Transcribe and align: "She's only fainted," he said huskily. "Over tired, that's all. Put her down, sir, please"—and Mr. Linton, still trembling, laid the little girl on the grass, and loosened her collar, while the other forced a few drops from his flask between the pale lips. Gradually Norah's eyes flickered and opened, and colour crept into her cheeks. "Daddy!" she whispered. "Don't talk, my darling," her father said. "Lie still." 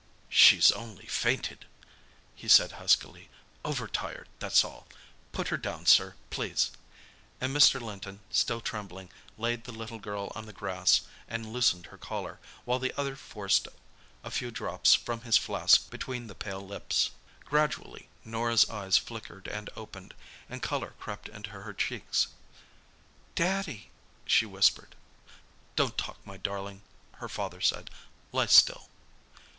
"She's 0.29 0.71
only 0.71 1.05
fainted," 1.05 1.67
he 2.33 2.47
said 2.47 2.71
huskily. 2.71 3.29
"Over 3.63 3.87
tired, 3.87 4.29
that's 4.39 4.63
all. 4.63 4.87
Put 5.31 5.49
her 5.49 5.57
down, 5.57 5.85
sir, 5.85 6.15
please"—and 6.31 7.55
Mr. 7.55 7.79
Linton, 7.79 8.21
still 8.31 8.61
trembling, 8.61 9.11
laid 9.37 9.65
the 9.65 9.71
little 9.71 9.99
girl 9.99 10.31
on 10.33 10.47
the 10.47 10.53
grass, 10.53 11.01
and 11.27 11.53
loosened 11.53 11.85
her 11.85 11.99
collar, 11.99 12.39
while 12.65 12.79
the 12.79 12.97
other 12.99 13.15
forced 13.15 13.67
a 14.23 14.31
few 14.31 14.49
drops 14.49 14.95
from 14.95 15.21
his 15.21 15.37
flask 15.37 15.91
between 15.91 16.25
the 16.25 16.33
pale 16.33 16.65
lips. 16.65 17.11
Gradually 17.45 18.09
Norah's 18.25 18.67
eyes 18.71 18.97
flickered 18.97 19.45
and 19.47 19.69
opened, 19.75 20.15
and 20.49 20.63
colour 20.63 20.95
crept 20.99 21.29
into 21.29 21.51
her 21.51 21.73
cheeks. 21.75 22.29
"Daddy!" 23.35 23.91
she 24.25 24.47
whispered. 24.47 24.95
"Don't 25.75 25.95
talk, 25.95 26.17
my 26.25 26.37
darling," 26.37 26.81
her 27.17 27.29
father 27.29 27.61
said. 27.61 27.91
"Lie 28.31 28.47
still." 28.47 28.87